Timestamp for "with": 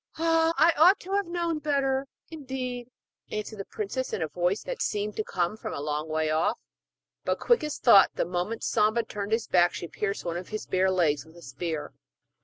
11.23-11.37